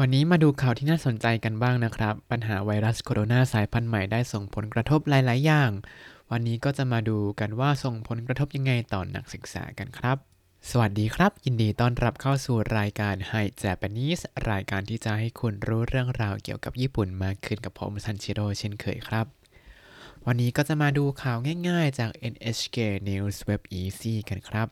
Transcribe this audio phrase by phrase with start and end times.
[0.00, 5.70] วันนี้มาดูข่าวที่น่าสนใจกันบ้างนะครับ ปัญหาไวรัสโคโรนาสายพันธุ์ใหม่ได้ส่งผลกระทบหลาย ๆ อย่าง
[6.30, 10.16] วันนี้ก็จะมาดูกันว่าส่งผลกระทบยังไงต่อนักศึกษากันครับ
[10.70, 19.26] สวัสดีครับ ยินดีต้อนรับเข้าสู่รายการ Hi Japanese รายการที่จะให้คุณรู้เรื่องราวเกี่ยวกับญี่ปุ่นมากขึ้นกับผมซันชิโร่เช่นเคยครับ
[20.26, 21.38] วันนี้ก็จะมาดูข่าว
[21.68, 22.76] ง่าย ๆ จาก NHK
[23.08, 24.68] News Web Easy กันครับ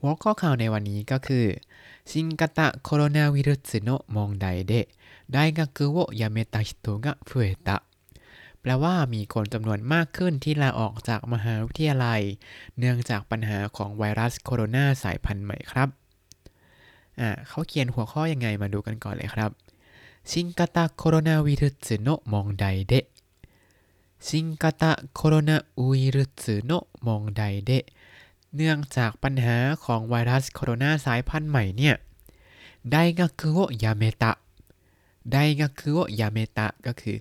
[0.00, 1.46] หัวข้อข่าวในวันนี้ก็คือ
[2.10, 4.88] 新型コロナウイルスの問題で
[5.28, 7.82] 大学を辞めた人が増えた
[8.60, 12.22] แปลว่ามีคนจำนวนมากขึ้นที่ลาออกจากมหาวิทยาลัย
[12.78, 15.88] เนื่องจากปัญหาของไวรัสโคโรนาสายพันธุ์ใหม่ครับ
[17.20, 19.50] อ่าเขาเขียนหัวข้อยังไงมาดูกันก่อนเลยครับ
[20.30, 23.06] 新型コロナウイルスの問題で
[24.18, 27.99] 新型コロナウイルスの問題でเ
[28.55, 31.95] เนื่องจากปัญหาของไวรัสโคโรนาสายพันธุ์ใหม่เนี่ย
[32.91, 34.31] ไดก็คุโอยาเมตะ
[35.31, 37.17] ไดก็คุโอยาเมตะก็คือ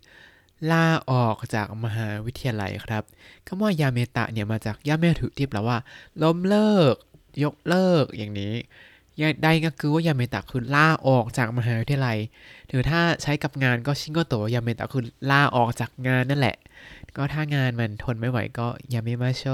[0.71, 3.03] ลาออกจากมหาวิทยาลัยครับ
[3.47, 5.79] คำว่ายาเมตะเนี่ยมาจากยาเมถุที่แปลว่า
[6.23, 6.95] ล้มเลิก
[7.43, 8.55] ยกเลิกอย่างนี้
[9.45, 12.19] ได้ก็คือว่ายาเมตะคือล่าออกจากมหาวิทยาลัย
[12.69, 16.57] หรือถ้าใช้กับงานก็ชิงก็โตยาเมตะคือลาออกจากงานนั่นแหละ
[17.17, 19.45] ก็ถ้างานมันทนไม่ไหวก็辞めましょう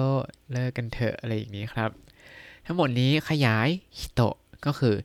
[0.53, 1.91] เลิกกันเถอะอะไรอย่างนี้ครับ
[2.67, 4.97] ทั้งหมดนี้ขยายฮิโตะก็คือ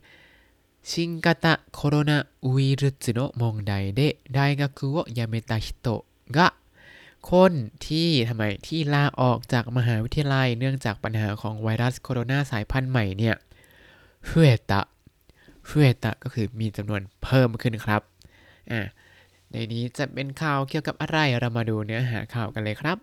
[0.90, 4.00] 新型コロナウイルスの問題で
[4.34, 6.48] 大ก็คือว่า辞めた人が
[7.30, 7.52] คน
[7.86, 13.36] ที่ทำไมที่ลาออกจากมหาวิทยาลัยเนื่องจากปัญหาของไวรัสโคโรนาสายพันธุ์ใหม่เนี่ย
[14.27, 14.31] เฟ
[14.69, 14.81] ตะ
[15.67, 15.71] เฟ
[16.03, 18.01] ตะก็คือมีจำนวนเพิ่มขึ้นครับ
[18.71, 18.81] อ่า
[19.51, 22.97] ในนี้จะเป็นข่าวเกี่ยวกับอะไรเรามาดูเนื้อหาข่าวกันเลยครับ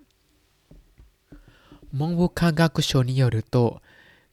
[1.98, 3.80] 文部科学省によると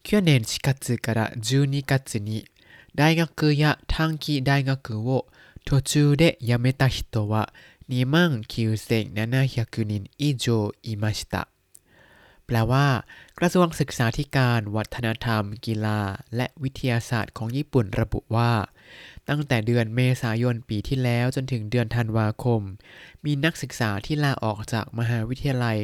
[0.01, 2.45] 去年4月から12月に
[2.95, 5.27] 大学や短期大学を
[5.63, 7.53] 途中で辞めた人は
[7.87, 11.47] 2万9700人以上いました
[12.46, 12.86] แปลว่า
[13.38, 16.00] กระทรวงศึกษาธิการ วัฒนธรรม กีฬา
[16.36, 18.52] และวิทยาศาสตร์ของญี่ปุ่นระบุว่า
[19.28, 22.60] ตั้งแต่เดือนเมษายนปีที่แล้วจนถึงเดือนธันวาคม
[23.24, 25.78] มีนักศึกษาที่ลาออกจากมหาวิทยาลัย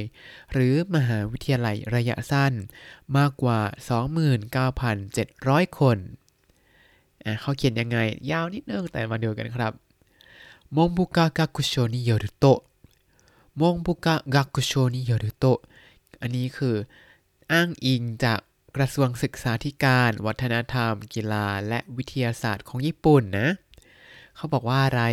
[0.52, 2.52] หรือมหาวิทยาลัยระยะสั้น
[3.16, 3.60] มากกว่า
[4.88, 5.98] 29,700 คน
[7.40, 7.98] เขาเขียนยังไง
[8.30, 9.72] ยาวนิดนึงแต่มาดูกันครับ
[10.76, 12.46] มงบุกะกักุโชนิโยรุโต
[13.60, 15.46] มงบุกะกักุโชนิโยรุโต
[16.21, 16.75] อันนี้คือ
[17.51, 18.39] อ้างอิงจาก
[18.75, 23.49] กระทรวงศึกษาธิการ วัฒนธรรม กีฬา และวิทยาศาสตร์ของญี่ปุ่นนะ
[24.35, 25.03] เขาบอกว่าอะไร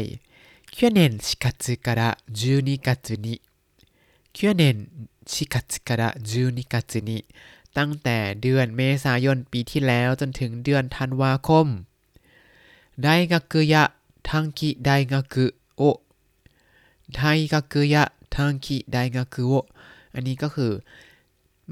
[0.77, 1.47] 去年4月
[1.87, 2.03] から
[2.41, 2.89] 12月
[3.25, 3.29] に
[4.37, 4.63] 去年
[5.33, 7.11] 4月から12月に
[7.79, 11.67] ตั้งแต่เดือนเมษายนปีที่แล้วจนถึงเดือนธันวาคม
[13.05, 13.75] 大学や
[14.27, 15.83] 短期大学を
[17.13, 19.78] 大学や短期大学をอั
[20.14, 20.74] อันนี้ก็คือ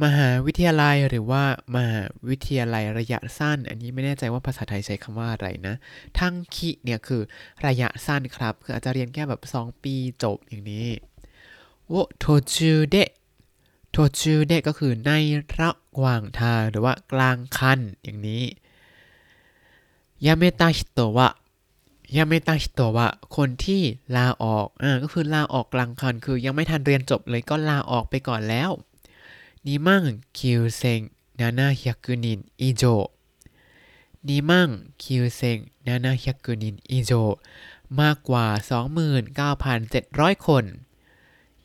[0.04, 1.44] มหาวิทยาลัยหรือว่า
[1.76, 5.76] มหาวิทยาลัยระยะสั้น อันนี้ไม่แน่ใจว่าภาษาไทยใช้คำว่าอะไรนะ
[6.20, 7.22] 短期เนี่ยคือ
[7.66, 10.88] ระยะสั้นครับ คืออาจจะเรียนแค่แบบ 2 ปีจบอย่างนี้
[11.88, 12.96] を途中で
[13.92, 15.12] 途中でก็คือใน
[15.60, 18.44] ระหว่างทางหรือว่ากลางคันอย่างนี้
[20.26, 21.34] 辞めた人ะ
[22.16, 23.82] ยาเมตาฮิโตะคนที่
[24.16, 28.70] ลาออกอ่าก็คือลาออกกลางคันคือยังไม่ทันเรียนจบเลยก็ลาออกไปก่อนแล้ว
[29.66, 30.04] นิมัง
[30.38, 31.02] คิวเซง
[31.40, 32.84] นานาฮิกุนินอิโจ
[34.28, 34.70] นิมัง
[35.04, 35.58] คิวเซง
[35.88, 37.12] นานาฮิกุนินอิโจ
[38.00, 38.46] มากกว่า
[39.66, 40.66] 29,700 คน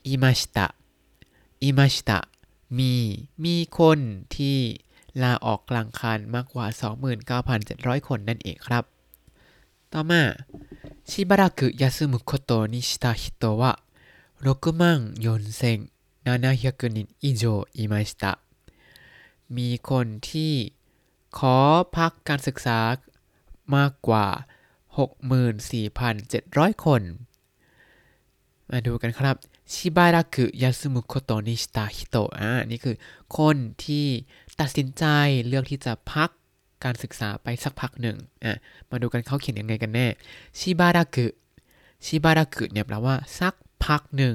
[0.06, 0.66] อิมาชิตะ
[1.62, 2.18] อิมาชิตะ
[2.78, 2.94] มี
[3.44, 3.98] มีคน
[4.36, 4.58] ที่
[5.22, 6.66] ลาออกกลางคันมากกว่า
[7.38, 8.84] 29,700 คนนั่นเองครับ
[9.93, 10.21] ต่อมา
[11.05, 13.79] しばらく休むことにした人は
[14.41, 18.39] 6万4700人以上いました
[19.49, 20.73] มีคนที่
[21.37, 22.79] ขอพักการศึกษา
[23.75, 24.27] มากกว่า
[24.97, 27.01] 64,700 คน
[28.69, 29.35] มาดูกันครับ
[29.73, 32.95] ชิบาระคุยาสุมุโคโตนิชิตาฮิโตะอ่านี่คือ
[33.37, 34.07] คนที่
[34.59, 35.03] ตัดสินใจ
[35.47, 36.29] เลือกที่จะพัก
[36.84, 38.56] การศึกษาไปสักพักหนึ่งอะ
[38.90, 40.06] มาดูกันเขาเขียนยังไงกันแน่
[40.58, 41.26] ชิบาระคุ
[42.06, 44.34] ชิบาระคุเนี่ยแปลว่าสักพักหนึ่ง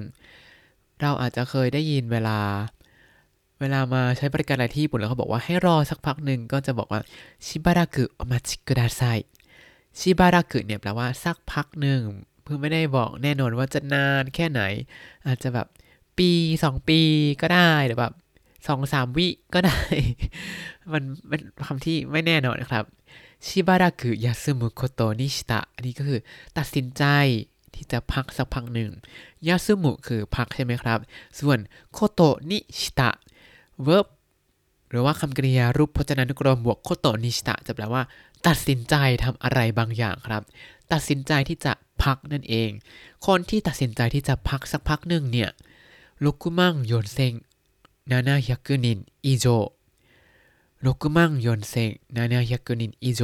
[1.01, 2.39] เราอาจจะเคยได้ยินเวลา
[3.59, 6.99] เวลามาใช้บริการอะไรที่ญี่ปุ่นแล้วเขาบอกว่าให้รอสักพักหนึ่งก็จะบอกว่า
[7.45, 9.01] ชิบาระคุโอมาชิกุดาไซ
[9.99, 12.01] ชิบาระคุเนี่ยแปลว่าสักพักหนึ่ง
[12.44, 14.61] เพื่อไม่ได้บอกแน่นอนว่าจะนานแค่ไหน
[15.27, 15.67] อาจจะแบบ
[16.17, 16.29] ปี
[16.63, 16.99] สองปี
[17.41, 18.13] ก็ได้หรือแบบ
[18.68, 19.80] สองสามวิก็ได้
[20.94, 22.86] มันเป็นคำที่ไม่แน่นอนครับ
[23.45, 26.19] ชิบาระกุยาสึมุโคโตนิชิตะอันนี้ก็คือ
[26.57, 27.04] ตัดสินใจ
[27.74, 28.92] ที่จะพักสักพักหนึ่ง
[29.48, 31.00] ยาสึมุคือพักใช่ไหมครับ
[31.39, 31.59] ส่วน
[31.94, 33.09] โคโตนิชิตะ
[33.88, 34.07] verb
[34.89, 38.04] หรือว่าคำกริยารูปพจนานุกรมบวกโคโตนิชิตะจะแปลว่า
[38.48, 40.42] ตัดสินใจทำอะไรบางอย่างครับ
[40.92, 41.74] ตัดสินใจที่จะ
[42.04, 42.69] พักนั่นเอง
[43.25, 45.50] คนที่ตัดสินใจที่จะพักสักพักหนึ่งเนี่ย
[46.24, 47.33] ลุกุมังโยนเซง
[48.11, 49.46] นานาฮิกุนินอิโจ
[50.82, 50.87] 6
[51.17, 53.20] 万4700人以上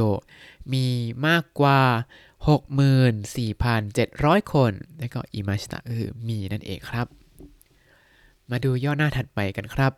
[0.71, 0.85] มี
[1.25, 1.79] มากกว่า
[2.45, 7.07] 64,700 คนแล้วก็อิมาชิตะคือมีนั่นเองครับ
[8.49, 9.93] มาดูย่อหน้าถัดไปกันครับ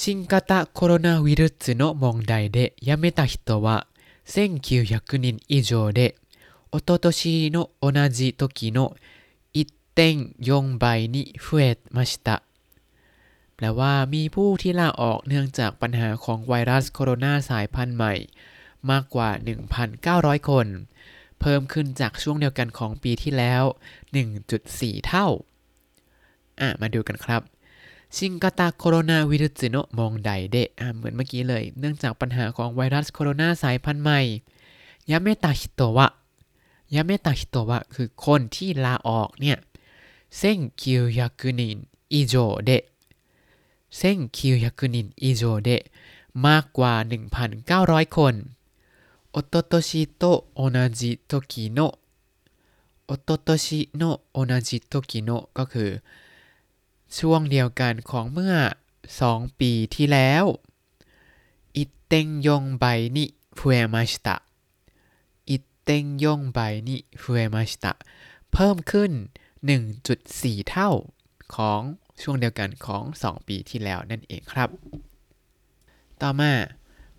[0.00, 3.88] 新型コロナウイルスの問題で辞めた人は
[4.26, 6.14] 1900人以上で、
[6.70, 8.94] おととしの同じ時の
[9.54, 12.44] 1.4倍に増えました。
[13.55, 18.13] แปลว่ามีผู้ที่ลาออกเนื่องจากปัญหาของไวรัสโคโรนาสายพันธุ์ใหม่
[18.91, 19.29] มากกว่า
[19.89, 20.67] 1,900 คน
[21.39, 23.63] เพิ่มขึ้นจากช่วงเดียวกันของปีที่แล้ว
[24.35, 25.27] 1.4 เท่า
[26.59, 27.41] อะ มาดูกันครับ
[28.15, 34.21] ชิงกาตาโคโรนาวิรุสโนมองไดเดะเหมือนเมื่อกี้เลย เนื่องจากปัญหาของไวรัสโคโรนาสายพันธุ์ใหม่
[35.09, 39.57] 辞めた人は辞めた人はคือคนที่ลาออกเนี่ย
[40.37, 42.83] 千九百人以上で
[43.92, 45.68] 1900人以上で
[46.46, 46.94] มากกว่า
[47.48, 48.34] 1,900 คน
[49.32, 51.98] おととしと同じ時の
[53.06, 55.90] おととしの同じ時のก็คือ
[57.16, 58.54] ช่วงเดียวกันของเมื่อ
[59.06, 60.44] 2 ปีที่แล้ว
[61.76, 62.84] อิเต็งยงไบ
[63.16, 63.24] นิ
[63.58, 64.36] ฟูเอมาชิตะ
[65.50, 66.58] อิเต็งยงไบ
[66.88, 67.92] นิฟูเอมาชิตะ
[68.52, 69.12] เพิ่มขึ้น
[69.90, 70.90] 1.4 เท่า
[71.54, 71.82] ของ
[72.22, 74.68] ช่วงเดียวกันของ 2 ปีที่แล้วนั่นเองครับ
[76.22, 76.52] ต่อมา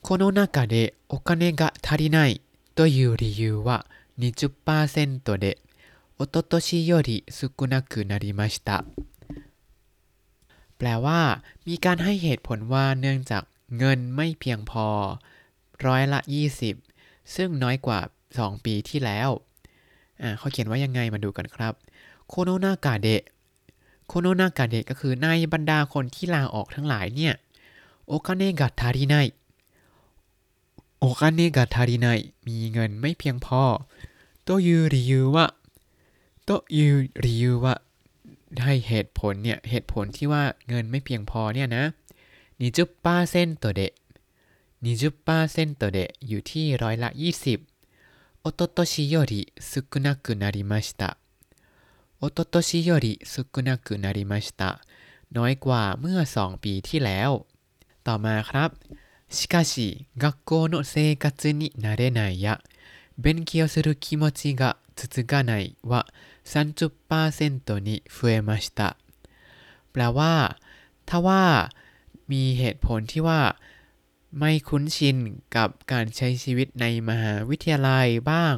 [0.06, 0.75] この中で
[1.13, 2.42] お金が足りない
[2.77, 3.86] という理由は
[4.19, 5.57] 20%で
[6.18, 8.83] おととしより少なくなりました
[10.77, 11.21] แปลว่า
[11.68, 13.44] มีการให้เหตุผลว่าเนื่องจาก
[13.77, 14.88] เงินไม่เพียงพอ
[15.86, 16.19] ร้อยละ
[16.75, 18.00] 20 ซึ่งน้อยกว่า
[18.33, 19.30] 2 ปีที่แล้ว
[20.38, 21.74] เขาเขียนว่ายังไงมาดูกันครับ
[22.27, 23.24] โคโนนากาเดะ
[24.06, 27.35] โคโนนากาเดะก็คือในบรรดาคนที่ลาออกทั้งหลายเนี่ย
[28.06, 29.15] โอคาเนกะทาริไน
[30.99, 32.06] โอคาเนกะทาริไน
[32.47, 33.62] มีเงินไม่เพียงพอ
[34.45, 35.47] โตยูริยูวะ
[36.45, 36.87] โตยู
[37.25, 37.75] ริยูวะ
[38.62, 41.85] ให้เหตุผลเนี่ย เหตุผลที่ว่าเงินไม่เพียงพอเนี่ยนะ
[42.61, 43.93] 20%เซนโตเดะ
[44.85, 47.11] 20%เดะอยู่ที่ร้อยละ
[47.75, 51.11] 20โอโตโตชิโยริสุกุนักุนาริมาชิตะ
[52.18, 54.71] โอโตโตชิโยริสุกุนักุนาริมาชิตะ
[55.38, 57.31] น้อยกว่าเมื่อ 2 ปีที่แล้ว
[58.07, 58.69] ต่อมาครับ
[59.30, 62.60] しかし学校の生活に慣れないや
[63.18, 66.07] 勉強する気持ちが続かないは
[66.45, 68.98] 30%に増えました
[69.92, 70.57] แปลว่า
[71.06, 71.44] ถ้าว่า
[72.31, 73.42] มีเหตุผลที่ว่า
[74.39, 75.18] ไม่คุ้นชิน
[75.56, 78.56] กับการใช้ชีวิตในมหาวิทยาลัยบ้าง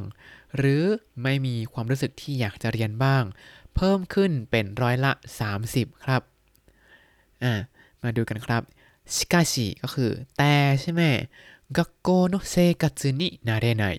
[0.58, 0.84] หรือ
[1.24, 3.24] ไม่มีความรู้สึกที่อยากจะเรียนบ้าง
[3.75, 5.12] เพิ่มขึ้นเป็นร้อยละ
[5.58, 6.22] 30 ครับ
[7.44, 7.54] อ่า
[8.02, 8.62] มาดูกันครับ
[9.13, 11.02] ชิกาชิก็คือ แต่ใช่ไหม
[11.78, 12.84] 学校の生活
[13.19, 13.96] に慣れない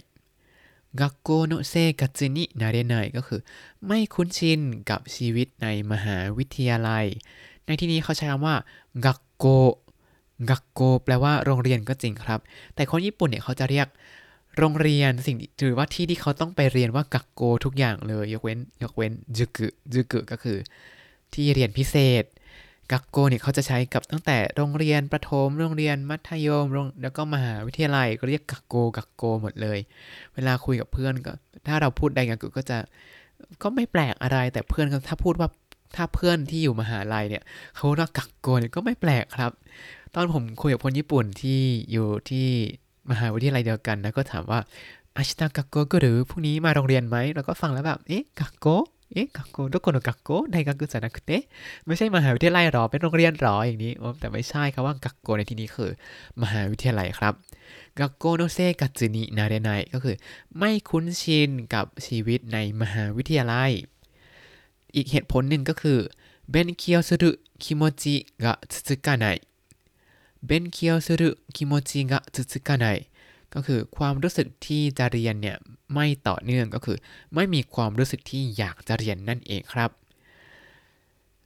[0.94, 3.41] 学校の生活に慣れないก็คือ
[3.87, 7.07] ไม่คุ้นชินกับชีวิตในมหาวิทยาลัย
[7.66, 8.57] ในที่นี้เขาใช้คำว่า
[9.04, 9.47] กักโก
[10.50, 12.40] กักโกแปลว่าโรงเรียนก็จริงครับ
[12.75, 13.88] แต่คนญี่ปุ่นเนี่ยเขาจะเรียก
[14.58, 20.58] โรงเรียนสิ่งหรือว่าที่ที่เขาต้องไปเรียนว่ากักโกทุกอย่างเลยยกเว้นยกเว้นจุกุจุกุก็คือ
[21.34, 22.24] ที่เรียนพิเศษ
[22.92, 26.66] กักโกเนี่ยเขาจะใช้กับตั้งแต่โรงเรียนประถมโรงเรียนมัธยม
[27.02, 29.80] แล้วก็มหาวิทยาลัยก็เรียกกักโกกักโกหมดเลย
[30.34, 31.32] เวลาคุยกับเพื่อนก็
[31.68, 32.78] ถ้าเราพูดไดกักโกก็จะ
[33.64, 35.50] ก็ไม่แปลกอะไรแต่เพื่อนถ้าพูดว่า
[35.96, 37.44] ถ้าเพื่อนที่อยู่มหาลัยเนี่ย
[37.76, 39.52] เขาเรียกกักโกเนี่ยก็ไม่แปลกครับ
[40.16, 41.62] ตอนผมคุยกับคนญี่ปุ่นที่
[41.92, 42.48] อยู่ที่
[43.12, 44.60] มหาวิทยาลัยเดียวกันแล้วก็ถามว่า
[45.16, 48.67] อาชิตากักโกก็หรือพรุ่งนี้มาโรงเรียนไหมเราก็ฟังแล้วแบบเอ๊ะ 学校
[49.14, 51.44] เอ๊ะ 学校 ทุกคน 学校 大学じゃなくて
[51.86, 55.92] ไม่ใช่มหาวิทยาลัยหรอเป็นโรงเรียนหรออย่างนี้แต่ไม่ใช่ครับว่ากักโกในที่นี้คือ
[56.42, 57.34] มหาวิทยาลัยครับ
[58.00, 60.16] 学校の生活に慣れないก็คือ
[60.58, 63.72] ไม่คุ้นชินกับชีวิตในมหาวิทยาลัย
[64.96, 66.00] อีกเหตุผลหนึ่งก็คือ
[66.50, 69.25] 勉強する気持ちが続かない
[70.49, 73.11] 勉強する気持ちが続かない
[73.54, 75.57] ก็คือความรู้สึกที่จะเรียนเนี่ย
[75.95, 76.99] ไม่ต่อเนื่องก็คือ
[77.35, 79.90] ไม่มีความรู้สึกที่อยากจะเรียนนั่นเองครับ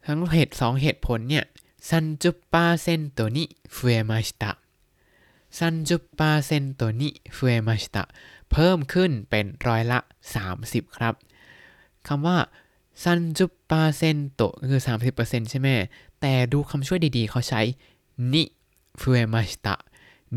[0.07, 1.45] ทั้งเหตุสองเหตุผลเนี่ย
[1.91, 3.39] 30%に
[3.75, 4.59] 増えました
[5.59, 7.03] 30%に
[7.37, 8.09] 増えました
[8.51, 9.99] เพิ่มขึ้นเป็นร้อยละ
[10.47, 11.15] 30 ครับ
[12.09, 12.39] คำว่า
[13.05, 14.81] 30%ก็คือ
[15.15, 15.69] 30%ใช่ไหม
[16.21, 17.61] แต่ดูคำช่วยดีๆ เขาใช้
[18.33, 18.43] นิ
[19.01, 19.77] ฟูเอมาชิตะ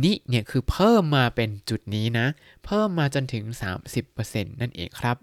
[0.04, 2.28] นิเนี่ยคือเพิ่มมาเป็นจุดนี้นะ
[2.66, 3.44] เพิ่มมาจนถึง
[4.02, 5.18] 30%นั่นเองครับ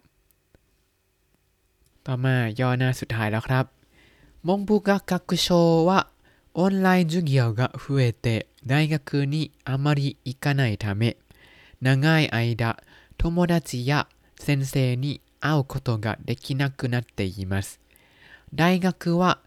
[2.06, 3.64] ต่อมาย่อหน้าสุดท้ายแล้วครับ
[4.46, 5.48] มงบุกะกักโช
[5.88, 6.00] วะ
[6.58, 8.26] オンライン授業が増えて
[8.64, 11.16] 大学にあまり行かないため
[11.82, 12.82] 長い間
[13.18, 14.08] 友達や
[14.38, 17.80] 先生に会うことができなくなっています
[18.54, 19.38] 大学は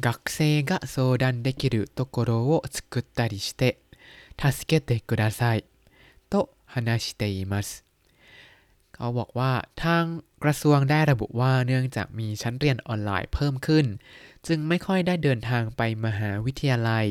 [0.00, 3.78] 学生が相談できるところを作ったりして
[4.40, 5.64] 助けてください
[6.30, 7.84] と話しています
[8.92, 9.52] เขาบอกว่า
[9.84, 10.04] ทาง
[10.42, 13.86] กระทรวงได้ระบุว่าเนื่องจากมีชั้นเรียนออนไลน์เพิ่มขึ้น
[14.46, 17.06] จึงไม่ค่อยได้เดินทางไปมหาวิทยาลัย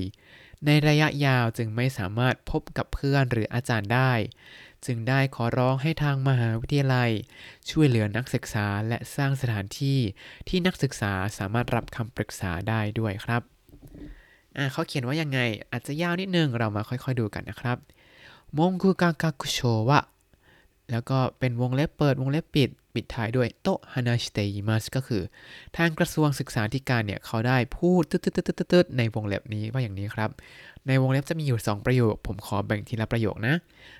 [0.65, 4.12] ในระยะยาวจึงไม่สามารถพบกับเพื่อนหรืออาจารย์ได้
[4.87, 7.11] จึงได้ขอร้องให้ทางมหาวิทยาลัย
[7.71, 9.99] ช่วยเหลือนักศึกษาและสร้างสถานที่
[10.49, 13.43] ที่นักศึกษาสามารถรับคำปรึกษาได้ด้วยครับ
[14.57, 15.40] อ่าเขาเขียนว่ายังไง
[15.71, 17.76] อาจจะยาวนิดนึงเรามาค่อยๆดูกันนะครับ
[18.59, 20.00] มงกุกากักุโชวะ
[20.90, 25.23] แล้วก็เป็นวงเล็บเปิดวงเล็บปิด ปิดท้ายด้วยโตฮานาชิเตยิมัสก็คือ
[25.76, 30.31] ทางกระทรวงศึกษาธิการเนี่ย เขาได้พูดตืดๆๆๆในวงเล็บนี้ว่าอย่างนี้ครับ
[30.87, 33.55] ในวงเล็บจะมีอยู่ 2 ประโยค ผมขอแบ่งทีละประโยคนะ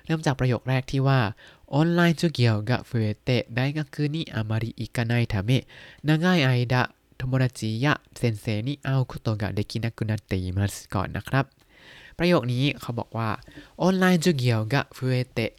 [0.05, 1.19] เริ่มจากประโยคแรกที่ว่า
[1.73, 11.45] オンライン授業が増えて大学にあまり行かないため長い間友達や先生に会うことができなくなっていますก่อนนะครับ
[12.17, 13.29] ประโยคนี้เขาบอกว่า
[13.81, 15.51] オンライン授業が増えてオ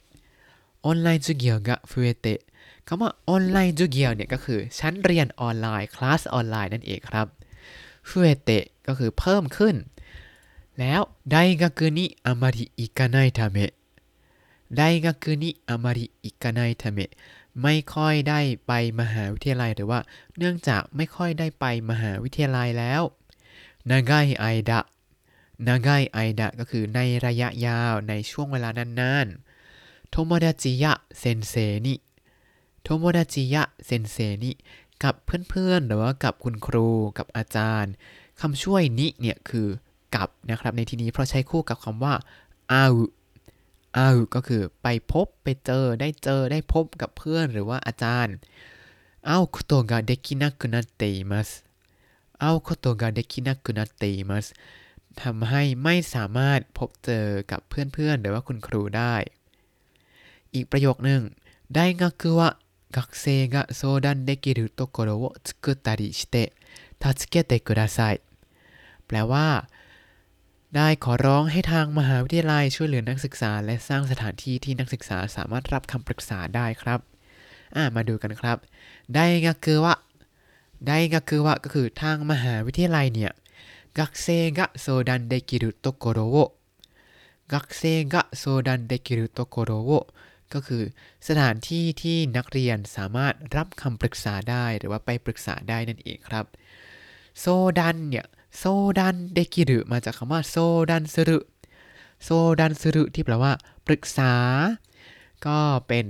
[0.85, 2.39] ンライン授業が増えて
[2.87, 7.27] คำว่า オンライン授業 เนี่ยก็คือชั้นเรียนออนไลน์คลาสออนไลน์นั่นเองครับ
[8.07, 8.11] เฟ
[8.43, 8.51] เต
[8.87, 9.75] ก็คือเพิ่มขึ้น
[10.80, 13.74] แล้ว大学にあまり行かないため
[14.72, 17.10] 大学にあまり行かないため
[17.62, 20.00] ไม่ค่อยได้ไปมหาวิทยาลัยหรือว่า
[20.38, 23.02] เนื่องจากไม่ค่อยได้ไปมหาวิทยาลัยแล้ว
[23.86, 23.92] 長
[24.24, 24.86] い間
[25.58, 28.70] 長い間ก็คือในระยะยาวในช่วงเวลา
[29.00, 31.54] นานๆโทโมดาจิยะเซนเซ
[31.86, 31.94] นิ
[32.82, 34.52] โทโมดาจิยะเซนเซนิ
[35.02, 37.92] กับเพื่อนๆ หรือว่ากับคุณครูกับอาจารย์
[38.40, 39.68] คำช่วยนิเนี่ยคือ
[40.14, 42.14] กับนะครับในที่นี้เพราะใช้คู่กับคำว่า
[42.72, 42.84] อา
[43.96, 48.36] อาก็คือไปพบไปเจอได้เจอได้พบกับเพื่อนหรือว่าอาจารย์
[49.26, 51.48] เอาโคโตะができなくなっています
[52.40, 54.44] เอาโคโตะができなくなっています
[55.22, 59.14] ทำให้ไม่สามารถพบเจอกับเพื่อนๆ หรือว่าคุณครูได้
[60.54, 61.22] อีกประโยคหนึ่ง
[61.76, 62.58] 大学は
[62.96, 66.52] 学生が相談できるところを作ったりして
[67.02, 68.20] 助けてください
[69.06, 69.68] แปลว่า
[70.75, 76.99] ได้ขอร้องให้ทางมหาวิทยาลัยช่วยเหลือนักศึกษา และสร้างสถานที่ที่นักศึกษาสามารถรับคำปรึกษาได้ครับ
[77.75, 78.57] อ่ามาดูกันครับ
[79.15, 79.93] ได้ก็คือว่า
[80.87, 83.31] ได้ก็คือว่าก็คือทางมหาวิทยาลัยเนี่ย
[83.97, 86.35] กักเซกะโซดันไดกิรุโตโกโรโว
[87.51, 89.91] 学生が相談できるところを
[90.53, 90.83] ก็คือ
[91.27, 96.45] สถานที่ที่นักเรียนสามารถรับคำปรึกษาได้หรือว่าไปปรึกษาได้นั่นเองครับ
[97.39, 97.45] 相
[97.79, 98.25] 談 เนี่ย
[98.59, 98.65] 相
[98.99, 100.55] 談できるมาจากคำว่า相
[100.89, 103.53] 談する相談するที่แปลว่า
[103.87, 104.33] ปรึกษา
[105.45, 106.05] ก็เป็น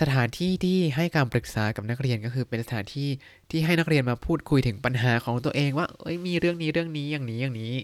[0.00, 3.08] สถานที่ที่ให้การปรึกษากับนักเรียนก็คือเป็นสถานที่
[3.50, 7.74] ที่ให้นักเรียนมาพูดคุยถึงปัญหาของตัวเองว่าเอ้ยมีเรื่องนี้เรื่องนี้อย่างนี้อย่างนี้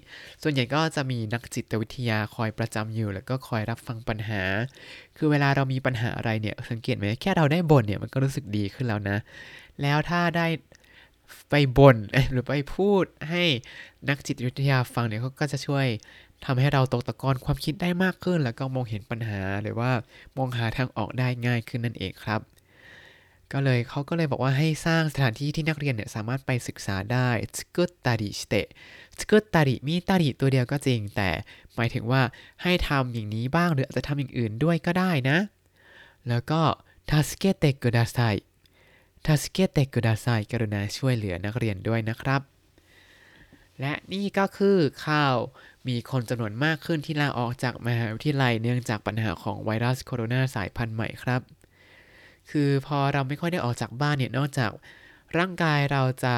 [0.42, 4.42] ส่วนใหญ่ก็จะมีนักจิตวิทยาคอยประจำอยู่ แล้วก็คอยรับฟังปัญหา
[5.16, 9.18] คือเวลาเรามีปัญหาอะไรเนี่ยสังเกตไหมแค่เราได้บ่นเนี่ยมันก็รู้สึกดีขึ้นแล้วนะ
[9.82, 10.46] แล้วถ้าได้
[11.50, 11.96] ไปบ่น
[12.30, 13.44] หรือไปพูดให้
[14.08, 15.86] นักจิตวิทยาฟังเนี่ยเขาก็จะช่วย
[16.44, 19.90] ทำให้เราตกตะกอนความคิดได้มากขึ้น แล้วก็มองเห็นปัญหาหรือว่า
[20.36, 22.40] มองหาทางออกได้ง่ายขึ้นนั่นเองครับ
[23.52, 27.28] ก็เลยเขาก็เลยบอกว่าให้สร้างสถานที่ที่นักเรียนเนี่ยสามารถไปศึกษาได้
[27.58, 28.54] สกุตตาริสเต
[29.18, 31.30] สกุตตาริมีตาริตัวเดียวก็จริง แต่
[31.74, 32.22] หมายถึงว่า
[32.62, 35.38] ให้ทำอย่างนี้บ้างหรืออาจจะทำอย่างอื่นด้วยก็ได้นะ
[36.28, 36.60] แล้วก็
[37.10, 38.18] ทัสเกเตกุดาไซ
[39.26, 42.40] ทัสเกเตกุดาไซกรุณาช่วยเหลือนักเรียนด้วยนะครับ
[43.80, 45.36] และนี่ก็คือข่าว
[45.88, 51.40] มีคนจำนวนมากขึ้นที่ลาออกจากมหาวิทยาลัยเนื่องจากปัญหาของไวรัสโคโรนาสายพันธุ์ใหม่ครับ
[52.50, 54.70] คือพอเราไม่ค่อยได้ออกจากบ้านเนี่ยนอกจาก
[55.38, 56.36] ร่างกายเราจะ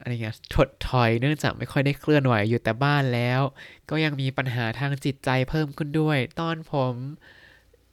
[0.00, 3.40] อะไรเงี้ยถดถอยเนื่องจากไม่ค่อยได้เคลื่อนไหวอยู่แต่บ้านแล้ว
[3.90, 6.94] ก็ยังมีปัญหาทางจิตใจเพิ่มขึ้นด้วย ตอนผม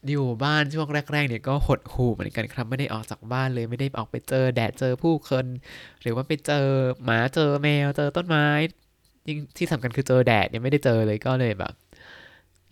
[0.09, 5.45] อยู่บ้านช่วงแรกๆเนี่ยก็หดหู่เหมือนกันครับไม่ได้ออกจากบ้านเลยไม่ได้ออกไปเจอ แดดเจอผู้คน
[6.01, 6.65] หรือว่าไปเจอ
[7.03, 8.47] หมาเจอแมวเจอต้นไม้
[9.27, 11.73] ยิ่งที่สำคัญคือเจอแดดยังไม่ได้เจอเลยก็เลยแบบ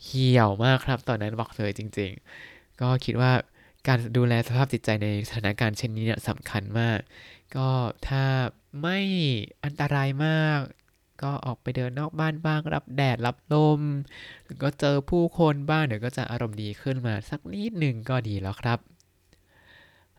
[0.04, 2.12] เหี่ยวมากครับตอนนั้นบอกเลยจริง
[2.46, 3.32] ๆ ก็คิดว่า
[3.88, 7.00] การดูแลสภาพจิตใจในสถานการณ์เช่นนี้เนี่ยสำคัญมาก
[7.56, 7.70] ก็
[8.08, 8.24] ถ้า
[8.82, 9.00] ไม่
[9.64, 10.60] อันตรายมาก
[11.24, 13.82] ก็ออกไปเดินนอกบ้านบ้าง รับแดดรับลม
[14.44, 18.80] หรือก็เจอผู้คนบ้างเดี๋ยวก็จะอารมณ์ดีขึ้นมาสักนิดหนึ่งก็ดีแล้วครับ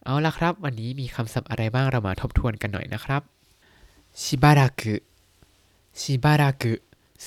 [0.05, 3.23] เอาละครับ วันนี้มีคำศัพท์อะไรบ้างเรามาทบทวนกันหน่อยนะครับ
[4.21, 4.95] ชิบารากุ
[6.01, 6.75] ชิบารากุ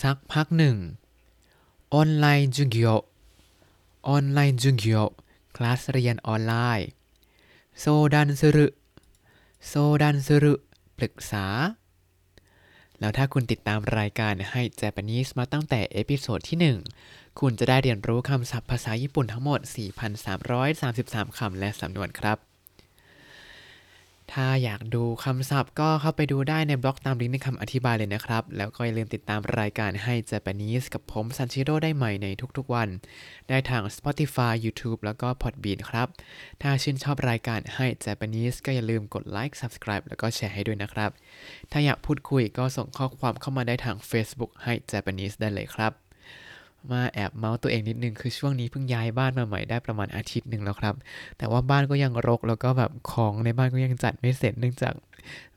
[0.02, 0.78] สักพักหนึ่ง
[1.94, 4.94] オンライン授業オンライン授業
[5.56, 6.88] คลาสเรียนออนไลน์
[7.80, 10.54] 相談する相談する
[10.98, 11.46] ปรึกษา
[13.04, 19.60] แล้วถ้าคุณติดตามรายการให้ Japanese มาตั้งแต่ episode ที่ 1 คุณจะได้เรียนรู้คำศัพท์ภาษาญี่ปุ่นทั้งหมด
[20.50, 22.53] 4,333 คำและสำนวนครับ
[24.38, 32.90] ถ้าอยากดูคำศัพท์ก็เข้าไปดูได้ในบล็อกตามลิงก์ในคำอธิบายเลยนะครับ แล้วก็อย่าลืมติดตามรายการให้ Japanese กับผมซันชิโร่ได้ใหม่ในทุกๆวัน
[33.50, 36.08] ได้ทาง Spotify YouTube แล้วก็ Podbean ครับ
[36.62, 41.12] ถ้าชื่นชอบรายการให้ Japanese ก็อย่าลืมกดไลค์ Subscribe แล้วก็แชร์ให้ด้วยนะครับ
[41.72, 46.03] ถ้าอยากพูดคุยก็ส่งข้อความเข้ามาได้ทาง Facebook ให้ Japanese ได้เลยครับ
[46.92, 50.96] มาแอบเมาส์ตัวเองนิดนึงคือช่วงนี้เพิ่งย้ายบ้านมาใหม่ได้ประมาณอาทิตย์หนึ่งแล้วครับ
[51.38, 54.94] แต่ว่าบ้านก็ยังรกแล้วก็แบบของในบ้านก็ยังจัดไม่เสร็จเนื่องจาก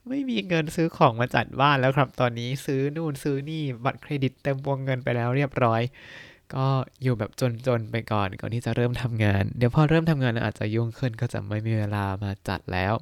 [0.09, 5.81] ไม่มีเงินซื้อของมาจัดบ้านแล้วครับ ตอนนี้ซื้อนู่นซื้อนี่บัตรเครดิตเต็มวงเงินไปแล้วเรียบร้อย
[6.55, 6.67] ก็
[7.03, 7.31] อยู่แบบ
[7.67, 12.93] จนๆไปก่อนก่อนที่จะเริ่มทำงาน เดี๋ยวพอเริ่มทำงานอาจจะยุ่งขึ้นก็จะไม่มีเวลามาจัดแล้ว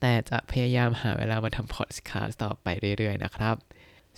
[0.00, 2.66] แต่จะพยายามหาเวลามาทำพอดคาสต์ต่อไป
[2.98, 3.56] เรื่อยๆนะครับ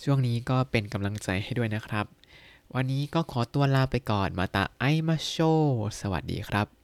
[0.03, 2.05] ช่วงนี้ก็เป็นกำลังใจให้ด้วยนะครับ
[2.75, 5.35] วันนี้ก็ขอตัวลาไปก่อนมาตาไอมาโช
[5.99, 6.78] สวัสดีครับ